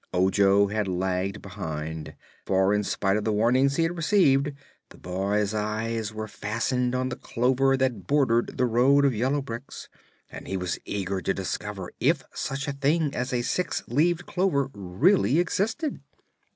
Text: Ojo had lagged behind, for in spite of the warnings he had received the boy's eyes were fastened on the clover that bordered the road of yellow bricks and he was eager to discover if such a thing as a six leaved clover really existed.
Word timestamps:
Ojo 0.15 0.65
had 0.65 0.87
lagged 0.87 1.43
behind, 1.43 2.15
for 2.43 2.73
in 2.73 2.83
spite 2.83 3.17
of 3.17 3.23
the 3.23 3.31
warnings 3.31 3.75
he 3.75 3.83
had 3.83 3.95
received 3.95 4.51
the 4.89 4.97
boy's 4.97 5.53
eyes 5.53 6.11
were 6.11 6.27
fastened 6.27 6.95
on 6.95 7.09
the 7.09 7.15
clover 7.15 7.77
that 7.77 8.07
bordered 8.07 8.57
the 8.57 8.65
road 8.65 9.05
of 9.05 9.13
yellow 9.13 9.43
bricks 9.43 9.89
and 10.31 10.47
he 10.47 10.57
was 10.57 10.79
eager 10.85 11.21
to 11.21 11.35
discover 11.35 11.91
if 11.99 12.23
such 12.33 12.67
a 12.67 12.73
thing 12.73 13.13
as 13.13 13.31
a 13.31 13.43
six 13.43 13.83
leaved 13.87 14.25
clover 14.25 14.71
really 14.73 15.37
existed. 15.37 16.01